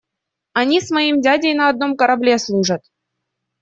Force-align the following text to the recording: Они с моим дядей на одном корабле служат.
Они 0.53 0.81
с 0.81 0.89
моим 0.89 1.21
дядей 1.21 1.53
на 1.53 1.69
одном 1.69 1.95
корабле 1.95 2.39
служат. 2.39 2.81